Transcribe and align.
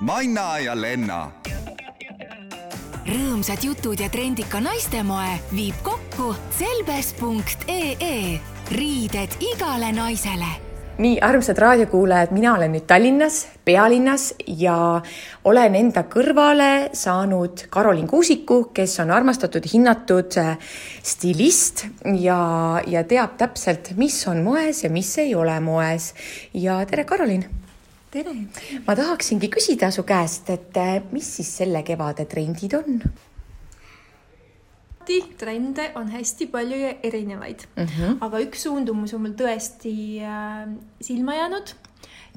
Manna 0.00 0.58
ja 0.60 0.74
Lenna. 0.76 1.30
rõõmsad 3.06 3.62
jutud 3.64 3.96
ja 3.96 4.10
trendika 4.12 4.60
naistemoe 4.60 5.38
viib 5.56 5.78
kokku 5.86 6.34
selbes.ee 6.58 8.36
riided 8.76 9.38
igale 9.40 9.88
naisele 9.96 10.52
nii, 11.00 11.16
armsad 11.24 11.56
raadiokuulajad, 11.58 12.36
mina 12.36 12.54
olen 12.58 12.76
nüüd 12.76 12.84
Tallinnas, 12.84 13.46
pealinnas 13.64 14.34
ja 14.46 15.00
olen 15.44 15.80
enda 15.80 16.04
kõrvale 16.12 16.92
saanud 16.92 17.64
Karolin 17.72 18.06
Kuusiku, 18.06 18.66
kes 18.76 19.00
on 19.00 19.16
armastatud, 19.16 19.64
hinnatud 19.72 20.36
stilist 21.00 21.86
ja, 22.20 22.40
ja 22.84 23.04
teab 23.08 23.38
täpselt, 23.40 23.94
mis 23.96 24.20
on 24.28 24.44
moes 24.44 24.84
ja 24.84 24.92
mis 24.92 25.18
ei 25.24 25.32
ole 25.34 25.56
moes. 25.60 26.12
ja 26.52 26.82
tere, 26.84 27.08
Karolin 27.08 27.48
tere! 28.16 28.34
ma 28.86 28.96
tahaksingi 28.96 29.50
küsida 29.52 29.90
su 29.94 30.04
käest, 30.08 30.50
et 30.54 30.76
eh, 30.80 30.98
mis 31.12 31.28
siis 31.38 31.52
selle 31.62 31.84
kevade 31.86 32.28
trendid 32.30 32.76
on? 32.80 33.00
trende 35.38 35.84
on 35.94 36.08
hästi 36.10 36.48
palju 36.50 36.78
ja 36.80 36.88
erinevaid 37.06 37.60
mm, 37.76 37.84
-hmm. 37.84 38.16
aga 38.26 38.40
üks 38.42 38.64
suundumus 38.66 39.14
on 39.14 39.22
mul 39.22 39.36
tõesti 39.38 39.92
äh, 40.18 40.64
silma 41.00 41.36
jäänud 41.36 41.70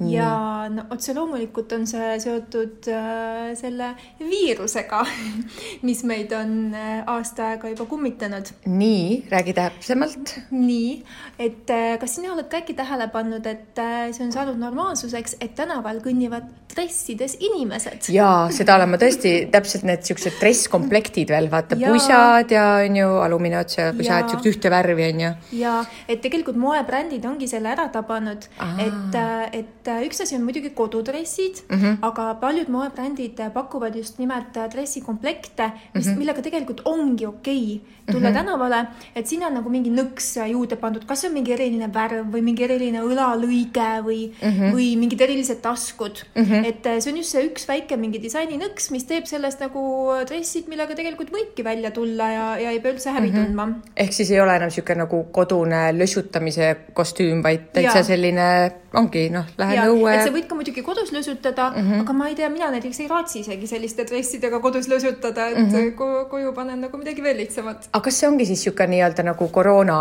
Mm. 0.00 0.08
ja 0.08 0.68
no 0.72 0.86
otse 0.94 1.12
loomulikult 1.12 1.72
on 1.76 1.82
see 1.88 2.14
seotud 2.24 2.86
äh, 2.88 3.50
selle 3.58 3.90
viirusega, 4.16 5.02
mis 5.86 6.00
meid 6.08 6.32
on 6.32 6.54
äh, 6.72 7.02
aasta 7.04 7.50
aega 7.50 7.68
juba 7.74 7.84
kummitanud. 7.90 8.48
nii, 8.64 9.26
räägi 9.28 9.52
täpsemalt. 9.58 10.32
nii, 10.54 11.02
et 11.36 11.68
äh, 11.76 11.98
kas 12.00 12.16
sina 12.16 12.32
oled 12.32 12.48
ka 12.48 12.62
äkki 12.62 12.78
tähele 12.78 13.10
pannud, 13.12 13.44
et 13.44 13.76
äh, 13.82 14.08
see 14.16 14.24
on 14.24 14.32
saanud 14.32 14.56
normaalsuseks, 14.62 15.36
et 15.44 15.52
tänaval 15.58 16.00
kõnnivad 16.00 16.48
dressides 16.74 17.36
inimesed. 17.40 18.08
jaa, 18.14 18.48
seda 18.54 18.76
olen 18.78 18.92
ma 18.92 19.00
tõesti, 19.00 19.32
täpselt 19.52 19.86
need 19.88 20.02
niisugused 20.02 20.38
dresskomplektid 20.40 21.30
veel, 21.32 21.50
vaata 21.52 21.78
ja. 21.80 21.92
pusad 21.92 22.52
ja 22.54 22.64
on 22.84 22.98
ju, 23.00 23.08
alumiine 23.24 23.60
otsa 23.60 23.90
pusad, 23.96 24.26
niisugused 24.26 24.50
ühte 24.52 24.72
värvi 24.72 25.06
on 25.10 25.22
ju. 25.24 25.32
jaa, 25.60 25.78
et 26.08 26.22
tegelikult 26.24 26.58
moebrändid 26.60 27.26
ongi 27.28 27.48
selle 27.50 27.72
ära 27.72 27.88
tabanud, 27.92 28.48
et, 28.86 29.20
et 29.60 29.92
üks 30.06 30.24
asi 30.24 30.38
on 30.38 30.44
muidugi 30.46 30.72
kodudressid 30.76 31.64
mm, 31.68 31.78
-hmm. 31.78 31.96
aga 32.10 32.34
paljud 32.40 32.68
moebrändid 32.72 33.40
pakuvad 33.54 33.96
just 33.96 34.18
nimelt 34.18 34.54
dressikomplekte, 34.72 35.70
mis 35.94 36.06
mm, 36.06 36.12
-hmm. 36.12 36.18
millega 36.18 36.42
tegelikult 36.42 36.82
ongi 36.84 37.26
okei 37.26 37.80
okay 37.80 37.98
tulla 38.10 38.30
mm 38.30 38.34
-hmm. 38.34 38.38
tänavale, 38.38 38.86
et 39.16 39.26
sinna 39.26 39.46
on 39.46 39.54
nagu 39.54 39.70
mingi 39.70 39.90
nõks 39.90 40.48
juurde 40.50 40.76
pandud, 40.76 41.04
kas 41.06 41.24
on 41.24 41.32
mingi 41.32 41.52
eriline 41.52 41.88
värv 41.94 42.26
või 42.34 42.42
mingi 42.42 42.64
eriline 42.64 43.00
õlalõige 43.00 43.90
või 44.04 44.20
mm, 44.30 44.50
-hmm. 44.50 44.72
või 44.74 44.96
mingid 44.96 45.20
erilised 45.20 45.60
taskud 45.62 46.24
mm. 46.34 46.44
-hmm 46.44 46.59
et 46.68 46.86
äh, 46.86 46.98
see 47.00 47.12
on 47.12 47.20
just 47.20 47.34
see 47.34 47.46
üks 47.48 47.66
väike 47.68 47.96
mingi 48.00 48.20
disaininõks, 48.22 48.90
mis 48.94 49.06
teeb 49.08 49.28
sellest 49.30 49.62
nagu 49.64 49.82
dressid, 50.28 50.68
millega 50.72 50.96
tegelikult 50.98 51.32
võibki 51.34 51.64
välja 51.66 51.92
tulla 51.94 52.30
ja, 52.32 52.46
ja 52.64 52.74
ei 52.74 52.80
pea 52.80 52.94
üldse 52.94 53.14
häbi 53.14 53.30
mm 53.30 53.34
-hmm. 53.34 53.46
tundma. 53.46 53.68
ehk 53.96 54.12
siis 54.12 54.30
ei 54.30 54.40
ole 54.40 54.56
enam 54.56 54.70
niisugune 54.70 55.04
nagu 55.04 55.24
kodune 55.32 55.82
lösutamise 55.98 56.76
kostüüm, 56.94 57.42
vaid 57.42 57.70
täitsa 57.72 58.02
selline 58.06 58.46
ongi 58.94 59.28
noh, 59.30 59.46
lähen 59.58 59.90
õue. 59.92 60.14
sa 60.24 60.32
võid 60.34 60.48
ka 60.50 60.58
muidugi 60.58 60.82
kodus 60.82 61.12
lösutada 61.14 61.70
mm, 61.70 61.82
-hmm. 61.82 62.00
aga 62.04 62.12
ma 62.12 62.28
ei 62.28 62.34
tea, 62.34 62.48
mina 62.50 62.70
näiteks 62.74 63.00
ei 63.00 63.08
raatsi 63.08 63.40
isegi 63.40 63.66
selliste 63.66 64.06
dressidega 64.08 64.60
kodus 64.60 64.88
lösutada, 64.88 65.48
et 65.48 65.58
mm 65.58 65.70
-hmm. 65.70 66.28
koju 66.30 66.52
panen 66.54 66.80
nagu 66.80 66.98
midagi 66.98 67.22
veel 67.22 67.36
lihtsamat. 67.36 67.88
aga 67.92 68.04
kas 68.04 68.20
see 68.20 68.28
ongi 68.28 68.46
siis 68.46 68.58
niisugune 68.58 68.90
nii-öelda 68.96 69.22
nagu 69.22 69.48
koroona 69.48 69.98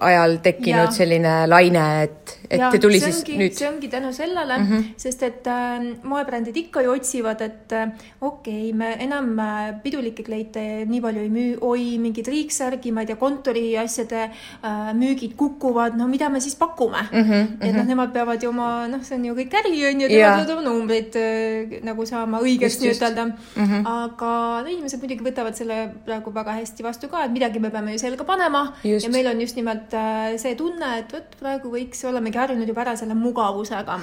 ajal 0.00 0.36
tekkinud 0.42 0.90
ja. 0.90 0.90
selline 0.90 1.34
laine, 1.48 1.86
et, 2.02 2.38
et 2.50 2.60
ja, 2.60 2.70
tuli 2.80 3.00
siis 3.00 3.20
ongi, 3.20 3.36
nüüd? 3.40 3.56
see 3.58 3.68
ongi 3.68 3.88
tänu 3.92 4.12
sellele 4.12 4.58
mm, 4.58 4.66
-hmm. 4.70 4.84
sest 4.96 5.22
et 5.22 5.46
äh, 5.46 5.86
moebrändid 6.02 6.56
ikka 6.56 6.82
ju 6.82 6.92
otsivad, 6.92 7.40
et 7.40 7.72
äh, 7.72 7.88
okei 8.20 8.70
okay,, 8.70 8.72
me 8.72 8.96
enam 9.00 9.38
äh, 9.38 9.74
pidulikke 9.82 10.22
kleite 10.22 10.84
nii 10.86 11.00
palju 11.00 11.20
ei 11.22 11.30
müü, 11.30 11.58
oi, 11.60 11.98
mingid 11.98 12.28
riiksärgi, 12.28 12.92
ma 12.92 13.04
ei 13.04 13.06
tea, 13.06 13.16
kontoriasjade 13.16 14.22
äh, 14.22 14.92
müügid 14.94 15.36
kukuvad, 15.36 15.96
no 15.96 16.08
mida 16.08 16.28
me 16.28 16.40
siis 16.40 16.54
pakume 16.56 17.02
mm. 17.12 17.22
-hmm. 17.22 17.68
et 17.68 17.76
noh, 17.76 17.86
nemad 17.86 18.12
peavad 18.12 18.42
ju 18.42 18.48
oma, 18.48 18.86
noh, 18.88 19.02
see 19.02 19.18
on 19.18 19.24
ju 19.24 19.34
kõik 19.34 19.58
äri, 19.60 19.74
on 19.90 20.00
ju, 20.00 20.08
nemad 20.08 20.46
peavad 20.46 20.50
oma 20.56 20.62
numbreid 20.68 21.16
äh, 21.16 21.82
nagu 21.86 22.06
saama 22.06 22.40
õigeks 22.40 22.80
nii-ütelda 22.80 23.24
mm. 23.26 23.64
-hmm. 23.64 23.82
aga 23.86 24.62
no 24.62 24.68
inimesed 24.68 25.00
muidugi 25.00 25.24
võtavad 25.26 25.54
selle 25.58 25.90
praegu 26.06 26.32
väga 26.34 26.56
hästi 26.60 26.86
vastu 26.86 27.08
ka, 27.08 27.24
et 27.24 27.32
midagi 27.32 27.60
me 27.62 27.70
peame 27.70 27.92
ju 27.92 27.98
selga 27.98 28.24
panema 28.24 28.62
just. 28.84 29.06
ja 29.06 29.10
meil 29.12 29.26
on 29.26 29.40
just 29.40 29.56
nimelt 29.56 29.94
äh, 29.94 30.36
see 30.40 30.54
tunne, 30.58 30.92
et 31.00 31.12
vot 31.12 31.36
praegu 31.40 31.72
võiks, 31.72 32.04
olemegi 32.36 32.42
harjunud 32.42 32.68
juba 32.68 32.84
ära 32.84 32.96
selle 32.96 33.14
mugavusega. 33.14 33.98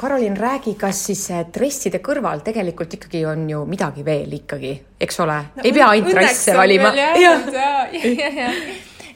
Karolin, 0.00 0.36
räägi, 0.36 0.76
kas 0.80 1.06
siis 1.08 1.26
dresside 1.52 2.00
kõrval 2.04 2.44
tegelikult 2.44 2.94
ikkagi 2.96 3.24
on 3.28 3.48
ju 3.48 3.64
midagi 3.68 4.04
veel 4.04 4.32
ikkagi, 4.40 4.76
eks 5.00 5.20
ole 5.20 5.40
no,? 5.56 5.64
ei 5.64 5.72
pea 5.72 5.88
ainult 5.94 6.14
dresse 6.14 6.54
valima. 6.56 6.92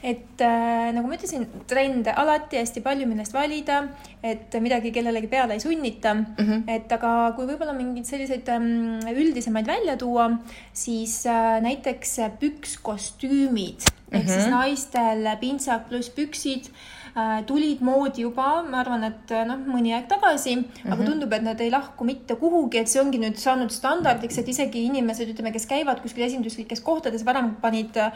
et 0.05 0.41
äh, 0.45 0.91
nagu 0.93 1.09
ma 1.09 1.15
ütlesin, 1.17 1.47
trende 1.65 2.13
alati 2.13 2.59
hästi 2.59 2.83
palju, 2.85 3.07
millest 3.09 3.33
valida, 3.33 3.79
et 4.21 4.53
midagi 4.61 4.91
kellelegi 4.93 5.29
peale 5.31 5.57
ei 5.57 5.63
sunnita 5.63 6.13
mm. 6.13 6.35
-hmm. 6.37 6.61
et 6.69 6.91
aga 6.93 7.33
kui 7.35 7.47
võib-olla 7.49 7.73
mingeid 7.73 8.05
selliseid 8.05 8.49
ähm, 8.53 9.01
üldisemaid 9.09 9.65
välja 9.65 9.97
tuua, 9.97 10.29
siis 10.73 11.25
äh, 11.25 11.57
näiteks 11.65 12.19
pükskostüümid 12.39 13.89
mm 14.15 14.21
-hmm. 14.21 14.23
ehk 14.23 14.29
siis 14.29 14.47
mhm. 14.47 14.55
naistel 14.57 15.37
pintsak 15.39 15.89
pluss 15.89 16.09
püksid 16.09 16.71
Äh, 17.15 17.45
tulid 17.47 17.79
moodi 17.79 18.25
juba, 18.25 18.59
ma 18.67 18.81
arvan, 18.81 19.05
et 19.07 19.29
äh, 19.31 19.45
noh, 19.47 19.61
mõni 19.71 19.93
aeg 19.95 20.09
tagasi 20.11 20.57
mm, 20.57 20.63
-hmm. 20.65 20.89
aga 20.89 20.97
mhm. 20.97 21.05
tundub, 21.07 21.35
et 21.37 21.45
nad 21.45 21.61
ei 21.63 21.71
lahku 21.71 22.03
mitte 22.03 22.35
kuhugi, 22.35 22.81
et 22.81 22.91
see 22.91 22.99
ongi 22.99 23.21
nüüd 23.21 23.39
saanud 23.39 23.71
standardiks, 23.71 24.41
et 24.41 24.49
isegi 24.51 24.81
inimesed, 24.89 25.31
ütleme, 25.31 25.53
kes 25.55 25.63
käivad 25.69 26.01
kuskil 26.03 26.25
esinduslikes 26.27 26.83
kohtades, 26.83 27.23
varem 27.23 27.53
panid 27.61 27.95
äh, 27.95 28.11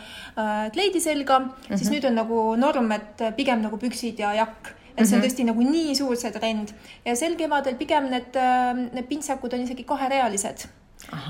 kleidi 0.76 1.00
selga 1.00 1.40
mm, 1.40 1.48
-hmm. 1.48 1.78
siis 1.78 1.88
mhm. 1.88 1.96
nüüd 1.96 2.10
on 2.12 2.20
nagu 2.20 2.44
norm, 2.60 2.92
et 2.92 3.24
pigem 3.40 3.64
nagu 3.64 3.80
püksid 3.80 4.20
ja 4.20 4.34
jakk 4.42 4.76
et 4.98 5.08
see 5.08 5.16
on 5.16 5.24
tõesti 5.24 5.48
nagu 5.48 5.64
nii 5.64 5.96
suur 5.96 6.20
see 6.20 6.36
trend 6.36 6.76
ja 7.06 7.16
sel 7.16 7.40
kevadel 7.40 7.80
pigem 7.80 8.12
need, 8.12 8.36
äh, 8.36 8.76
need 8.76 9.08
pintsakud 9.08 9.54
on 9.54 9.64
isegi 9.64 9.88
kaherealised. 9.88 10.68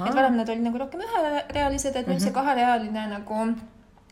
et 0.07 0.15
varem 0.15 0.41
nad 0.41 0.49
olid 0.49 0.65
nagu 0.65 0.87
rohkem 0.87 1.05
üherealised, 1.05 1.95
et 1.95 2.07
nüüd 2.07 2.15
mm 2.15 2.17
-hmm. 2.17 2.23
see 2.23 2.33
kaherealine 2.33 3.07
nagu 3.13 3.51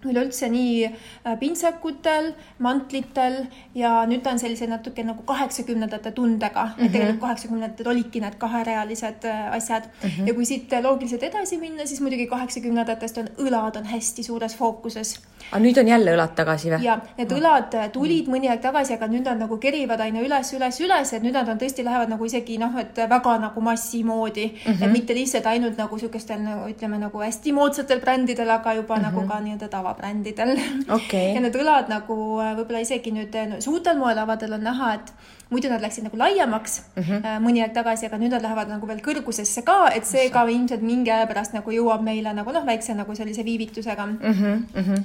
üleüldse 0.06 0.50
nii 0.52 0.86
äh, 0.86 1.38
pintsakutel, 1.40 2.32
mantlitel 2.62 3.40
ja 3.76 4.04
nüüd 4.10 4.22
ta 4.24 4.36
on 4.36 4.42
sellise 4.42 4.68
natuke 4.70 5.04
nagu 5.06 5.24
kaheksakümnendate 5.26 6.12
tundega 6.12 6.66
mm, 6.66 6.72
-hmm. 6.72 6.86
et 6.86 6.92
tegelikult 6.92 7.22
kaheksakümnendatel 7.22 7.88
olidki 7.94 8.22
need 8.22 8.38
kaherealised 8.38 9.26
äh, 9.26 9.54
asjad 9.54 9.90
mm. 9.90 10.10
-hmm. 10.10 10.28
ja 10.28 10.34
kui 10.34 10.46
siit 10.46 10.74
loogiliselt 10.84 11.24
edasi 11.24 11.58
minna, 11.58 11.86
siis 11.86 12.02
muidugi 12.02 12.28
kaheksakümnendatest 12.28 13.18
on 13.18 13.30
õlad 13.38 13.78
on 13.78 13.86
hästi 13.86 14.24
suures 14.24 14.56
fookuses. 14.56 15.20
Aga 15.52 15.60
nüüd 15.64 15.78
on 15.80 15.88
jälle 15.88 16.14
õlad 16.16 16.34
tagasi 16.36 16.72
või? 16.74 16.82
ja, 16.84 16.98
need 17.18 17.32
õlad 17.32 17.76
äh, 17.80 17.90
tulid 17.94 18.28
mõni 18.32 18.50
aeg 18.52 18.62
tagasi, 18.62 18.94
aga 18.98 19.08
nüüd 19.12 19.28
nad 19.28 19.40
nagu 19.40 19.58
kerivad 19.64 20.02
aina 20.04 20.22
üles, 20.24 20.52
üles, 20.58 20.80
üles, 20.84 21.14
et 21.14 21.24
nüüd 21.24 21.38
nad 21.38 21.48
on 21.48 21.60
tõesti, 21.62 21.86
lähevad 21.88 22.12
nagu 22.12 22.28
isegi 22.28 22.58
noh, 22.60 22.76
et 22.82 23.00
väga 23.10 23.38
nagu 23.46 23.64
massi 23.64 24.04
moodi 24.04 24.50
mm, 24.50 24.74
-hmm. 24.74 24.84
et 24.84 24.92
mitte 24.92 25.16
lihtsalt 25.16 25.48
ainult 25.48 25.78
nagu 25.80 26.00
sihukestel 26.00 26.42
nagu 26.44 26.68
ütleme 26.72 27.00
nagu 27.00 27.24
hästi 27.24 27.54
moodsatel 27.56 28.02
brändidel, 28.04 28.50
aga 28.50 28.74
juba 28.74 28.96
mm 28.96 29.02
-hmm. 29.02 29.12
nagu 29.12 29.28
ka 29.28 29.40
nii-öelda 29.40 29.68
tava 29.70 29.88
tavabrändidel 29.88 30.58
okay. 30.98 31.34
ja 31.34 31.42
need 31.42 31.56
õlad 31.56 31.88
nagu 31.90 32.16
äh, 32.42 32.54
võib-olla 32.58 32.84
isegi 32.84 33.12
nüüd 33.16 33.36
no, 33.50 33.62
suurtel 33.62 33.98
moelavadel 33.98 34.54
on 34.54 34.64
näha, 34.64 34.94
et 35.00 35.14
muidu 35.50 35.70
nad 35.72 35.82
läksid 35.82 36.04
nagu 36.04 36.18
laiemaks 36.18 36.82
mm 36.96 37.04
-hmm. 37.04 37.40
mõni 37.44 37.64
aeg 37.64 37.74
tagasi, 37.74 38.06
aga 38.06 38.18
nüüd 38.18 38.36
nad 38.36 38.42
lähevad 38.42 38.68
nagu 38.68 38.88
veel 38.88 39.00
kõrgusesse 39.00 39.64
ka, 39.64 39.88
et 39.96 40.06
see 40.06 40.30
ka 40.30 40.44
ilmselt 40.48 40.82
mingi 40.82 41.12
aja 41.12 41.28
pärast 41.28 41.54
nagu 41.54 41.72
jõuab 41.72 42.04
meile 42.04 42.34
nagu 42.34 42.52
noh, 42.52 42.66
väikse 42.66 42.94
nagu 42.94 43.16
sellise 43.16 43.46
viivitusega 43.46 44.06
mm. 44.06 44.20
-hmm. 44.22 44.56
Mm 44.76 44.84
-hmm 44.84 45.04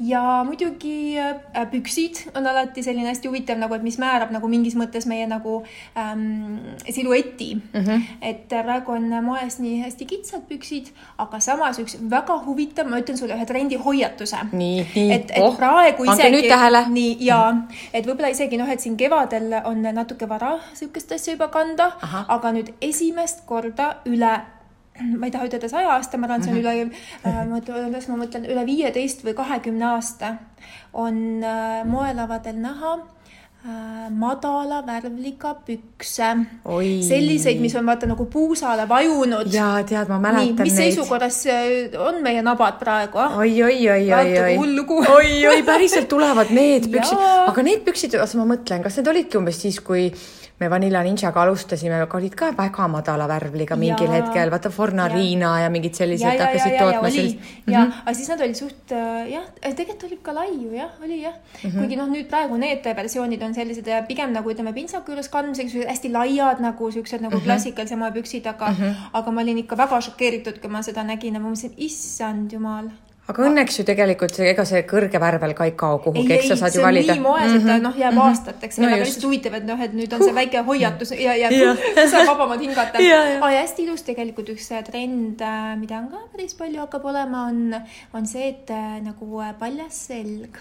ja 0.00 0.44
muidugi 0.44 1.18
äh, 1.18 1.70
püksid 1.70 2.30
on 2.34 2.46
alati 2.46 2.82
selline 2.82 3.08
hästi 3.08 3.28
huvitav 3.28 3.58
nagu, 3.60 3.74
et 3.74 3.82
mis 3.84 3.98
määrab 4.00 4.32
nagu 4.32 4.48
mingis 4.48 4.76
mõttes 4.78 5.06
meie 5.10 5.26
nagu 5.28 5.60
ähm, 5.98 6.56
silueti 6.88 7.54
mm. 7.54 7.80
-hmm. 7.80 8.02
et 8.22 8.52
äh, 8.52 8.62
praegu 8.64 8.92
on 8.92 9.12
moes 9.24 9.58
nii 9.58 9.82
hästi 9.82 10.06
kitsad 10.06 10.46
püksid, 10.48 10.88
aga 11.18 11.40
samas 11.40 11.78
üks 11.78 11.98
väga 12.10 12.38
huvitav, 12.46 12.88
ma 12.88 13.00
ütlen 13.00 13.18
sulle 13.18 13.36
ühe 13.36 13.46
trendi 13.46 13.76
hoiatuse. 13.76 14.36
nii, 14.52 14.86
nii. 14.94 15.12
et, 15.12 15.30
et 15.30 15.42
oh, 15.42 15.56
praegu 15.56 16.04
isegi. 16.04 16.30
nii 16.88 17.16
ja, 17.20 17.40
et 17.92 18.06
võib-olla 18.06 18.30
isegi 18.32 18.56
noh, 18.56 18.68
et 18.68 18.80
siin 18.80 18.96
kevadel 18.96 19.52
on 19.64 19.82
natuke 19.82 20.28
vara 20.28 20.58
sihukest 20.74 21.12
asja 21.12 21.34
juba 21.34 21.48
kanda, 21.48 21.92
aga 22.28 22.52
nüüd 22.52 22.72
esimest 22.80 23.44
korda 23.46 23.96
üle 24.06 24.38
ma 25.00 25.28
ei 25.28 25.34
taha 25.34 25.48
ütelda 25.48 25.70
saja 25.70 25.94
aasta, 25.96 26.18
ma 26.18 26.28
arvan, 26.28 26.44
see 26.44 26.52
on 26.52 26.60
mhm. 26.60 26.66
üle 26.66 27.30
äh,, 27.30 27.40
ma 27.48 27.60
ütlen, 27.62 27.96
ma 28.12 28.18
mõtlen 28.24 28.50
üle 28.50 28.66
viieteist 28.68 29.24
või 29.26 29.36
kahekümne 29.38 29.88
aasta 29.94 30.36
on 30.92 31.44
äh, 31.44 31.84
moelavadel 31.88 32.58
näha 32.60 32.92
äh, 32.96 34.08
madala 34.10 34.80
värvliga 34.86 35.54
pükse. 35.66 36.30
selliseid, 37.08 37.60
mis 37.60 37.76
on 37.76 37.86
vaata 37.86 38.08
nagu 38.10 38.24
puusale 38.24 38.88
vajunud. 38.88 39.52
ja 39.54 39.70
tead, 39.86 40.08
ma 40.08 40.18
mäletan 40.18 40.46
Nii, 40.46 40.64
mis 40.64 40.74
neid. 40.74 40.92
seisukorras 40.92 41.44
äh, 41.46 42.00
on 42.00 42.22
meie 42.22 42.42
nabad 42.42 42.78
praegu 42.82 43.22
ah?? 43.22 43.38
oi, 43.38 43.62
oi, 43.62 43.78
oi, 43.90 44.12
oi, 44.12 44.38
oi. 44.40 44.58
oi, 45.14 45.46
oi, 45.54 45.62
päriselt 45.62 46.08
tulevad 46.08 46.52
need 46.54 46.90
püksid, 46.92 47.24
aga 47.46 47.66
need 47.66 47.86
püksid, 47.86 48.18
oota, 48.18 48.42
ma 48.42 48.50
mõtlen, 48.54 48.84
kas 48.84 49.00
need 49.00 49.14
olidki 49.14 49.40
umbes 49.40 49.62
siis, 49.62 49.80
kui 49.84 50.10
me 50.60 50.68
Vanilla 50.70 51.00
Ninjaga 51.02 51.40
alustasime, 51.42 52.02
olid 52.14 52.34
ka 52.36 52.50
väga 52.56 52.86
madala 52.92 53.26
värvliga 53.28 53.76
mingil 53.80 54.10
Jaa. 54.10 54.18
hetkel, 54.18 54.50
vaata 54.52 54.70
Fornarina 54.70 55.54
ja, 55.56 55.64
ja 55.64 55.70
mingid 55.72 55.96
sellised 55.96 56.28
hakkasid 56.28 56.74
ja, 56.74 56.82
tootma 56.84 57.10
sellist. 57.14 57.46
ja, 57.70 57.86
aga 58.02 58.14
siis 58.18 58.28
nad 58.28 58.44
olid 58.44 58.58
suht 58.58 58.92
äh, 58.92 59.30
jah, 59.32 59.46
tegelikult 59.64 60.04
oli 60.10 60.20
ka 60.28 60.34
lai 60.36 60.48
ju 60.52 60.74
jah, 60.76 60.92
oli 61.02 61.22
jah 61.22 61.32
mm. 61.32 61.64
-hmm. 61.64 61.78
kuigi 61.78 62.00
noh, 62.00 62.12
nüüd 62.12 62.28
praegu 62.28 62.60
need 62.60 62.84
versioonid 63.00 63.42
on 63.42 63.56
sellised 63.56 63.88
äh, 63.88 64.04
pigem 64.06 64.36
nagu 64.36 64.52
ütleme 64.52 64.74
pintsaku 64.76 65.14
juures 65.14 65.32
kandmiseks 65.32 65.78
hästi 65.88 66.12
laiad 66.12 66.60
nagu 66.60 66.90
siuksed 66.90 67.24
nagu 67.24 67.36
mm 67.36 67.40
-hmm. 67.40 67.44
klassikalise 67.44 67.96
moe 67.96 68.12
püksid, 68.12 68.46
aga 68.46 68.70
mm, 68.70 68.76
-hmm. 68.76 68.94
aga 69.12 69.30
ma 69.30 69.40
olin 69.40 69.58
ikka 69.64 69.76
väga 69.76 70.00
šokeeritud, 70.00 70.60
kui 70.60 70.70
ma 70.70 70.82
seda 70.82 71.02
nägin 71.02 71.34
ja 71.34 71.40
ma 71.40 71.48
mõtlesin, 71.48 71.72
issand 71.76 72.52
jumal. 72.52 72.90
Aga 73.28 73.44
õnneks 73.46 73.78
ju 73.78 73.84
tegelikult 73.86 74.34
see, 74.34 74.48
ega 74.50 74.64
see 74.68 74.80
kõrge 74.88 75.20
värvel 75.22 75.52
ka 75.58 75.66
ei 75.68 75.74
kao 75.78 76.00
kuhugi, 76.04 76.32
eks 76.36 76.48
sa 76.52 76.56
saad 76.62 76.78
ju 76.78 76.82
valida. 76.84 77.14
nii 77.14 77.24
moes, 77.24 77.54
et 77.58 77.66
ta 77.66 77.76
noh, 77.82 77.94
jääb 77.96 78.14
mm 78.14 78.18
-hmm. 78.18 78.30
aastateks, 78.30 78.78
No 78.78 78.86
aga 78.88 78.96
just. 78.96 79.06
lihtsalt 79.06 79.26
huvitav, 79.28 79.54
et 79.60 79.66
noh, 79.68 79.84
et 79.86 79.94
nüüd 79.94 80.16
on 80.16 80.24
see 80.24 80.34
väike 80.40 80.64
hoiatus 80.70 81.12
ja, 81.12 81.36
ja 81.36 81.50
Jah. 81.50 81.76
saab 82.12 82.26
vabamalt 82.32 82.60
hingata. 82.60 83.02
Ja, 83.02 83.22
ja. 83.28 83.38
aga 83.38 83.60
hästi 83.60 83.86
ilus 83.86 84.02
tegelikult 84.02 84.48
üks 84.48 84.72
äh, 84.72 84.84
trend, 84.84 85.44
mida 85.80 85.98
on 85.98 86.10
ka 86.10 86.26
päris 86.32 86.54
palju 86.54 86.80
hakkab 86.80 87.04
olema, 87.04 87.46
on, 87.52 87.74
on 88.12 88.26
see, 88.26 88.48
et 88.48 88.70
äh, 88.70 89.00
nagu 89.04 89.40
äh, 89.40 89.54
paljas 89.58 90.06
selg 90.08 90.58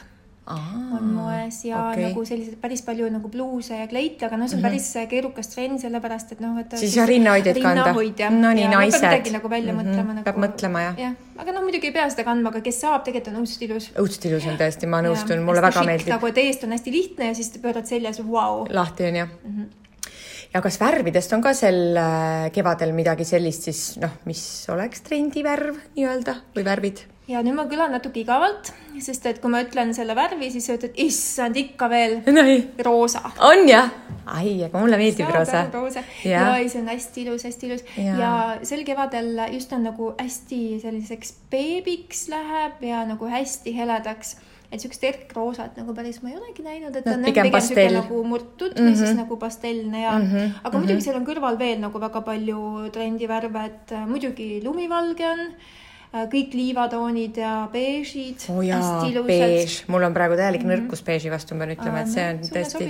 on 0.50 1.10
moes 1.13 1.60
ja 1.66 1.80
okay. 1.90 2.04
nagu 2.07 2.24
sellised 2.25 2.56
päris 2.62 2.81
palju 2.86 3.10
nagu 3.13 3.30
bluuse 3.30 3.78
ja 3.78 3.88
kleite, 3.88 4.25
aga 4.25 4.38
noh, 4.38 4.50
see 4.50 4.57
on 4.57 4.63
päris 4.66 4.88
mm 4.96 5.01
-hmm. 5.01 5.10
keerukas 5.12 5.48
trend, 5.54 5.80
sellepärast 5.81 6.31
et 6.31 6.40
noh, 6.42 6.57
et 6.60 6.78
Siis 6.78 6.96
jah, 6.96 7.07
rinnahoidjaid 7.07 7.62
kanda. 7.62 7.94
No 8.31 8.54
nii, 8.54 8.68
naised. 8.68 9.01
peab 9.01 9.12
midagi 9.12 9.31
nagu 9.31 9.50
välja 9.50 9.74
Mhm. 9.74 9.81
mõtlema 9.81 10.13
nagu. 10.13 10.24
Peab 10.24 10.38
mõtlema, 10.46 10.80
jah. 10.88 11.00
jah, 11.00 11.13
aga 11.38 11.51
noh, 11.51 11.62
muidugi 11.62 11.88
ei 11.88 11.94
pea 11.94 12.10
seda 12.10 12.24
kandma, 12.24 12.50
aga 12.50 12.62
kes 12.62 12.81
saab, 12.81 13.04
tegelikult 13.04 13.36
on 13.36 13.44
õudselt 13.44 13.62
ilus. 13.69 13.92
õudselt 13.96 14.25
ilus 14.25 14.48
on 14.48 14.57
tõesti, 14.57 14.88
ma 14.88 14.98
Ja, 15.01 15.10
nõustun, 15.10 15.44
mulle 15.46 15.62
väga 15.62 15.84
meeldib. 15.84 16.07
nagu, 16.07 16.28
et 16.28 16.38
eest 16.38 16.63
on 16.63 16.72
hästi 16.72 16.92
lihtne 16.92 17.25
ja 17.28 17.36
siis 17.36 17.51
pöörad 17.57 17.86
seljas, 17.86 18.19
vau. 18.19 18.66
lahti 18.69 19.04
on 19.06 19.16
jah 19.16 19.28
mm. 19.46 19.51
-hmm. 19.56 19.78
Ja 20.54 20.62
kas 20.66 20.80
värvidest 20.81 21.34
on 21.38 21.44
ka 21.46 21.54
sel 21.57 21.98
äh, 22.00 22.50
kevadel 22.56 22.94
midagi 22.98 23.28
sellist 23.28 23.69
siis 23.69 23.84
noh, 24.01 24.19
mis 24.30 24.42
oleks 24.74 25.06
trendivärv 25.06 25.78
nii-öelda 25.96 26.40
või 26.56 26.66
värvid? 26.66 27.06
ja 27.30 27.44
nüüd 27.46 27.57
ma 27.57 27.68
kõlan 27.69 27.94
natuke 27.94 28.24
igavalt, 28.24 28.72
sest 29.04 29.28
et 29.30 29.40
kui 29.42 29.51
ma 29.54 29.62
ütlen 29.62 29.94
selle 29.94 30.16
värvi, 30.18 30.50
siis 30.54 30.66
sa 30.66 30.78
ütled, 30.80 30.96
issand, 31.00 31.57
ikka 31.62 31.90
veel 31.92 32.19
Nonii, 32.25 32.63
roosa. 32.86 33.22
on 33.46 33.68
jah? 33.69 33.92
ai, 34.30 34.56
aga 34.66 34.81
mulle 34.81 34.98
meeldib 35.01 35.30
roosa. 35.34 35.63
roosa. 35.74 36.04
Jaa. 36.25 36.50
ja 36.50 36.57
ei, 36.57 36.69
see 36.72 36.81
on 36.81 36.90
hästi 36.90 37.25
ilus, 37.25 37.46
hästi 37.46 37.69
ilus 37.69 37.86
ja. 37.98 38.18
ja 38.18 38.34
sel 38.66 38.84
kevadel 38.88 39.44
just 39.54 39.74
on 39.78 39.86
nagu 39.86 40.13
hästi 40.18 40.62
selliseks 40.81 41.36
beebiks 41.54 42.28
läheb 42.34 42.81
ja 42.90 43.06
nagu 43.10 43.30
hästi 43.30 43.75
heledaks. 43.78 44.38
Et 44.71 44.80
siukest 44.81 45.04
erkroosat 45.04 45.77
nagu 45.77 45.94
päris 45.98 46.21
ma 46.24 46.30
ei 46.30 46.36
olegi 46.38 46.62
näinud, 46.63 46.95
et 46.95 47.06
No, 47.06 47.13
on 47.13 47.24
pigem 47.25 47.45
jah, 47.50 47.62
sihuke 47.62 47.81
pastell. 47.81 47.95
nagu 48.01 48.24
murtud 48.24 48.71
mm 48.75 48.77
-hmm. 48.77 48.89
või 48.92 48.95
siis 49.01 49.16
nagu 49.18 49.38
pastellne 49.38 50.01
ja 50.01 50.12
mm, 50.12 50.25
Mhm, 50.25 50.36
-hmm. 50.38 50.51
aga 50.63 50.77
muidugi 50.77 51.01
seal 51.01 51.16
on 51.16 51.25
kõrval 51.25 51.57
veel 51.60 51.80
nagu 51.80 52.00
väga 52.00 52.21
palju 52.21 52.89
trendivärve, 52.94 53.66
et 53.66 53.94
muidugi 54.07 54.62
lumivalge 54.63 55.25
on, 55.25 55.39
kõik 56.09 56.56
liivatoonid 56.57 57.38
ja 57.38 57.53
beežid 57.73 58.47
oo 58.50 58.59
Oh 58.59 58.65
jaa 58.65 59.06
beež, 59.23 59.83
mul 59.94 60.03
on 60.07 60.15
praegu 60.15 60.35
täielik 60.39 60.63
nõrkus 60.67 61.03
beeži 61.06 61.29
vastu, 61.29 61.56
ma 61.56 61.67
pean 61.67 61.75
ütlema, 61.75 62.01
et 62.01 62.09
see 62.11 62.23
on 62.25 62.39
tõesti 62.44 62.88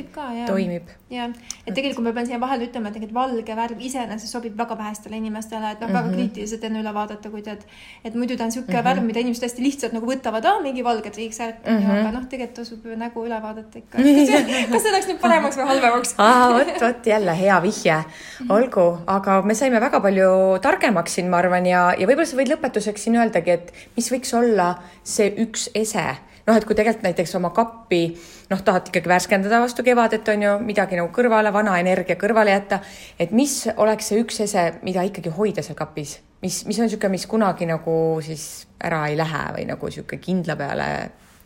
toimib. 0.47 0.87
jah, 1.11 1.33
et 1.65 1.73
tegelikult 1.75 2.05
ma 2.07 2.13
pean 2.15 2.29
siia 2.29 2.39
vahele 2.41 2.69
ütlema, 2.69 2.89
et 2.89 2.95
tegelikult 2.95 3.17
valge 3.17 3.57
värv 3.59 3.83
iseenesest 3.89 4.31
sobib 4.31 4.55
väga 4.57 4.77
vähestele 4.79 5.19
inimestele, 5.19 5.73
et 5.75 5.83
noh, 5.83 5.91
väga 5.93 6.13
kriitiliselt 6.13 6.63
enne 6.69 6.79
üle 6.79 6.93
vaadata, 6.95 7.31
kui 7.33 7.43
tead, 7.43 7.65
et 8.07 8.15
muidu 8.15 8.37
ta 8.39 8.47
on 8.47 8.53
niisugune 8.53 8.83
värv, 8.87 9.03
mida 9.05 9.23
inimesed 9.25 9.45
hästi 9.49 9.65
lihtsalt 9.65 9.97
nagu 9.97 10.09
võtavad, 10.09 10.47
aa, 10.47 10.63
mingi 10.63 10.85
valge 10.85 11.11
triiksärk. 11.13 11.59
On 11.67 11.83
ju, 11.83 11.91
aga 11.99 12.15
noh, 12.15 12.25
tegelikult 12.31 12.63
tasub 12.63 12.87
ju 12.87 12.95
nägu 12.97 13.25
üle 13.27 13.41
vaadata 13.43 13.81
ikka. 13.83 13.99
kas 13.99 14.85
see 14.85 14.95
läks 14.95 15.11
nüüd 15.11 15.21
paremaks 15.21 15.59
või 15.59 15.67
halvemaks? 15.73 16.15
aa, 16.23 16.49
vot, 16.55 16.73
vot 16.85 17.11
jälle 17.13 17.35
hea 17.43 17.59
vihje, 17.67 17.99
olgu, 18.47 18.87
aga 19.11 19.41
me 19.43 19.59
saime 19.59 19.83
väga 19.83 20.01
palju 20.07 20.31
targemaks 20.63 21.19
siin, 21.19 21.29
ma 21.31 21.43
arvan, 21.43 21.67
ja, 21.69 21.89
ja 21.99 22.09
võib-olla 22.09 22.29
sa 22.31 22.39
võid 22.39 22.53
lõpetuseks 22.55 23.08
siin 23.09 23.19
öeldagi, 23.19 23.57
et 23.57 23.73
mis 23.97 24.09
võiks 24.13 24.33
olla 24.37 24.71
see 25.03 25.33
üks 25.43 25.67
ese, 25.77 26.05
noh, 26.47 26.57
et 26.57 26.65
kui 26.65 26.77
tegelikult 26.77 27.09
näiteks 27.09 27.35
oma 27.39 27.51
kappi 27.55 28.03
noh, 28.49 28.61
tahad 28.65 28.89
ikkagi 28.89 29.09
värskendada 29.09 29.59
vastu 29.61 29.85
kevadet, 29.85 30.27
on 30.33 30.45
ju, 30.45 30.55
midagi 30.65 30.97
nagu 30.99 31.11
kõrvale, 31.15 31.51
vana 31.53 31.77
energia 31.81 32.17
kõrvale 32.19 32.55
jätta, 32.55 32.81
et 33.19 33.33
mis 33.35 33.61
oleks 33.75 34.09
see 34.09 34.23
üks 34.23 34.41
ese, 34.45 34.65
mida 34.85 35.05
ikkagi 35.05 35.33
hoida 35.35 35.63
seal 35.65 35.77
kapis, 35.79 36.17
mis, 36.43 36.63
mis 36.69 36.79
on 36.81 36.89
niisugune, 36.89 37.13
mis 37.13 37.27
kunagi 37.29 37.69
nagu 37.69 37.93
siis 38.25 38.49
ära 38.85 39.05
ei 39.11 39.17
lähe 39.19 39.45
või 39.57 39.65
nagu 39.69 39.89
niisugune 39.91 40.21
kindla 40.23 40.57
peale 40.59 40.89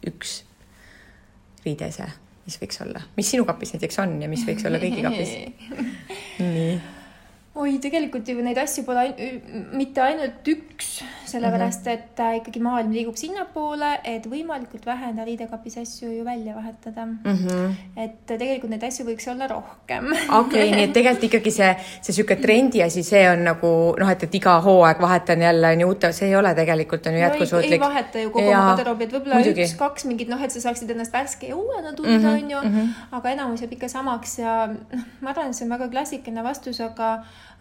üks 0.08 0.42
riidese, 1.64 2.08
mis 2.48 2.60
võiks 2.62 2.82
olla, 2.84 3.04
mis 3.18 3.32
sinu 3.34 3.48
kapis 3.48 3.76
näiteks 3.76 4.00
on 4.04 4.18
ja 4.24 4.32
mis 4.32 4.44
võiks 4.48 4.68
olla 4.68 4.82
kõigi 4.82 5.04
kapis? 5.04 5.36
nii. 6.44 6.74
oi, 7.60 7.78
tegelikult 7.84 8.32
ju 8.32 8.40
neid 8.44 8.60
asju 8.64 8.86
pole 8.88 9.08
ain- 9.10 9.76
mitte 9.76 10.04
ainult 10.04 10.54
üks, 10.56 10.96
sellepärast 11.34 11.88
et 11.92 12.20
äh, 12.24 12.38
ikkagi 12.40 12.62
maailm 12.64 12.94
liigub 12.96 13.18
sinnapoole, 13.20 13.96
et 14.04 14.28
võimalikult 14.30 14.86
vähe 14.86 15.10
enda 15.12 15.26
riidekapis 15.28 15.80
asju 15.82 16.12
ju 16.12 16.26
välja 16.26 16.56
vahetada 16.56 17.06
mm. 17.06 17.24
-hmm. 17.26 17.74
et 18.06 18.16
tegelikult 18.30 18.72
neid 18.72 18.86
asju 18.88 19.08
võiks 19.10 19.30
olla 19.32 19.48
rohkem. 19.48 20.14
okei, 20.40 20.72
nii 20.72 20.88
et 20.90 20.94
tegelikult 20.94 21.30
ikkagi 21.30 21.52
see, 21.52 21.74
see 22.02 22.14
niisugune 22.14 22.42
trendi 22.42 22.84
asi, 22.86 23.04
see 23.04 23.26
on 23.30 23.44
nagu 23.50 23.74
noh, 24.00 24.14
et, 24.14 24.24
et 24.24 24.36
iga 24.42 24.60
hooaeg 24.62 25.02
vahetan 25.02 25.42
jälle 25.42 25.74
on 25.74 25.86
ju 25.86 25.88
uute, 25.94 26.12
see 26.14 26.30
ei 26.30 26.36
ole 26.36 26.54
tegelikult 26.56 27.08
on 27.08 27.14
ju 27.14 27.24
No 27.24 27.28
ei, 27.28 27.32
jätkusuutlik. 27.32 27.82
vaheta 27.82 28.20
ju 28.20 28.30
kogu 28.30 28.48
oma 28.48 28.66
garderoobi, 28.68 29.08
et 29.08 29.14
võib-olla 29.14 29.40
üks-kaks 29.54 30.08
mingit 30.10 30.32
noh, 30.32 30.42
et 30.44 30.52
sa 30.52 30.62
saaksid 30.68 30.92
ennast 30.94 31.14
värske 31.14 31.48
ja 31.48 31.56
uuena 31.56 31.94
tunda 31.94 32.18
mm, 32.18 32.26
-hmm, 32.26 32.44
on 32.44 32.52
ju 32.52 32.62
mm, 32.64 32.76
-hmm. 32.76 33.18
aga 33.18 33.30
enamus 33.30 33.62
jääb 33.62 33.74
ikka 33.78 33.88
samaks 33.88 34.40
ja 34.40 34.68
noh, 34.68 35.08
ma 35.22 35.30
arvan, 35.30 35.50
et 35.50 35.56
see 35.56 35.66
on 35.66 35.76
väga 35.78 35.90
klassikaline 35.90 36.44
vastus, 36.44 36.82
aga 36.82 37.14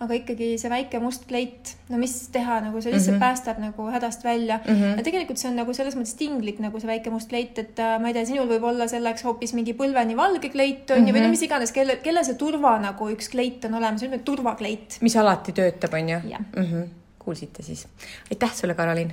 aga 0.02 0.18
ikkagi 0.18 0.56
see 0.58 0.70
väike 0.70 1.00
must 1.02 1.26
kleit, 1.28 1.76
no 1.88 1.98
mis 2.00 2.16
teha, 2.34 2.60
nagu 2.64 2.80
see 2.80 2.92
lihtsalt 2.92 3.16
mm 3.16 3.20
-hmm. 3.20 3.26
päästab 3.26 3.61
nagu 3.62 3.88
hädast 3.94 4.24
välja 4.24 4.58
mm. 4.58 4.74
-hmm. 4.74 4.98
ja 4.98 5.06
tegelikult 5.06 5.40
see 5.40 5.50
on 5.50 5.58
nagu 5.62 5.74
selles 5.76 5.96
mõttes 5.98 6.16
tinglik 6.18 6.60
nagu 6.64 6.80
see 6.80 6.90
väike 6.90 7.14
must 7.14 7.32
kleit, 7.32 7.58
et 7.58 7.78
äh, 7.78 7.96
ma 8.02 8.10
ei 8.10 8.18
tea, 8.18 8.26
sinul 8.32 8.48
võib 8.50 8.68
olla 8.72 8.88
selleks 8.90 9.24
hoopis 9.28 9.54
mingi 9.58 9.76
põlveni 9.78 10.16
valge 10.18 10.52
kleit 10.52 10.90
on 10.90 10.96
ju 10.96 11.02
mm 11.02 11.08
-hmm. 11.08 11.18
või 11.18 11.26
no 11.26 11.34
mis 11.34 11.42
iganes, 11.48 11.72
kelle, 11.72 11.98
kellel 12.04 12.24
see 12.24 12.38
turva 12.44 12.78
nagu 12.82 13.10
üks 13.16 13.30
kleit 13.32 13.64
on 13.64 13.74
olemas, 13.80 14.02
ütleme 14.02 14.22
turvakleit. 14.24 14.98
mis 15.00 15.16
alati 15.16 15.52
töötab, 15.52 15.94
on 15.94 16.08
ju 16.08 16.18
mm? 16.18 16.64
-hmm. 16.64 16.88
kuulsite 17.18 17.62
siis. 17.62 17.86
aitäh 18.30 18.54
sulle, 18.54 18.74
Karoliin 18.74 19.12